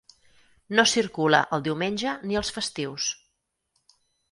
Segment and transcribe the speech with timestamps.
[0.79, 3.13] No circula el diumenge ni els festius.